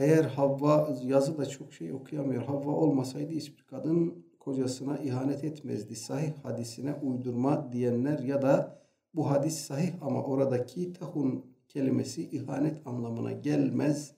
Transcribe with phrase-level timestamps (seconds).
[0.00, 2.42] eğer Havva yazı da çok şey okuyamıyor.
[2.42, 5.96] Havva olmasaydı hiçbir kadın kocasına ihanet etmezdi.
[5.96, 8.80] Sahih hadisine uydurma diyenler ya da
[9.14, 14.14] bu hadis sahih ama oradaki tahun kelimesi ihanet anlamına gelmez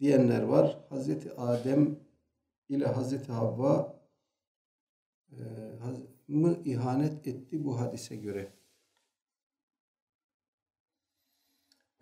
[0.00, 0.78] diyenler var.
[0.88, 1.98] Hazreti Adem
[2.68, 4.00] ile Hazreti Havva
[5.32, 5.38] e,
[6.28, 8.52] mı ihanet etti bu hadise göre?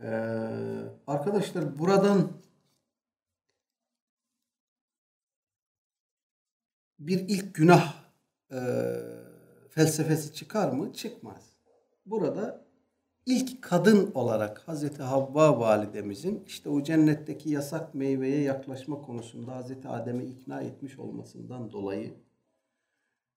[0.01, 0.09] Ee,
[1.07, 2.29] arkadaşlar buradan
[7.07, 7.95] bir ilk günah
[8.51, 8.61] e,
[9.69, 10.93] felsefesi çıkar mı?
[10.93, 11.57] Çıkmaz.
[12.07, 12.65] Burada
[13.27, 20.25] ilk kadın olarak Hazreti Havva validemizin işte o cennetteki yasak meyveye yaklaşma konusunda Hazreti Adem'i
[20.25, 22.15] ikna etmiş olmasından dolayı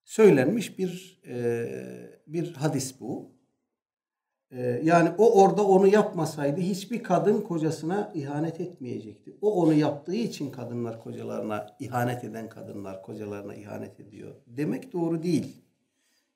[0.04, 3.35] söylenmiş bir e, bir hadis bu.
[4.56, 9.36] E, yani o orada onu yapmasaydı hiçbir kadın kocasına ihanet etmeyecekti.
[9.42, 14.34] O onu yaptığı için kadınlar kocalarına ihanet eden kadınlar kocalarına ihanet ediyor.
[14.46, 15.62] Demek doğru değil.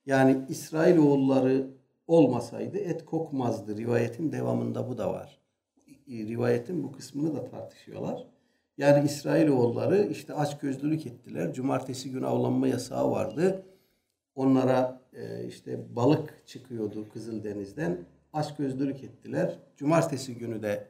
[0.07, 1.67] Yani İsrail oğulları
[2.07, 3.77] olmasaydı et kokmazdı.
[3.77, 5.41] Rivayetin devamında bu da var.
[6.09, 8.27] Rivayetin bu kısmını da tartışıyorlar.
[8.79, 11.53] Yani İsrail oğulları işte aç gözlülük ettiler.
[11.53, 13.65] Cumartesi günü avlanma yasağı vardı.
[14.41, 17.99] Onlara e, işte balık çıkıyordu Kızıldeniz'den.
[18.33, 19.59] Aç gözlülük ettiler.
[19.77, 20.87] Cumartesi günü de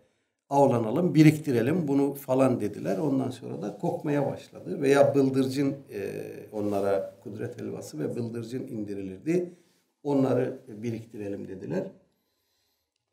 [0.51, 2.99] avlanalım, biriktirelim bunu falan dediler.
[2.99, 4.81] Ondan sonra da kokmaya başladı.
[4.81, 6.11] Veya bıldırcın e,
[6.53, 9.55] onlara kudret helvası ve bıldırcın indirilirdi.
[10.03, 11.87] Onları biriktirelim dediler.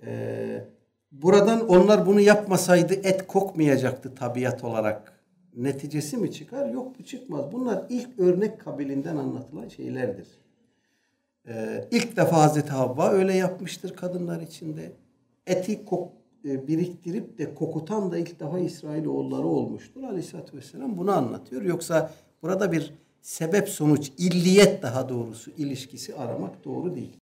[0.05, 0.65] E,
[1.11, 5.16] buradan onlar bunu yapmasaydı et kokmayacaktı tabiat olarak.
[5.57, 6.69] Neticesi mi çıkar?
[6.69, 7.51] Yok bu çıkmaz.
[7.51, 10.27] Bunlar ilk örnek kabilinden anlatılan şeylerdir.
[11.47, 14.91] Ee, ilk defa Hazreti Havva öyle yapmıştır kadınlar içinde.
[15.47, 16.11] Eti kok,
[16.45, 20.03] e, biriktirip de kokutan da ilk defa İsrailoğulları olmuştur.
[20.03, 21.61] Aleyhisselatü Vesselam bunu anlatıyor.
[21.61, 22.11] Yoksa
[22.41, 27.13] burada bir sebep sonuç, illiyet daha doğrusu ilişkisi aramak doğru değil.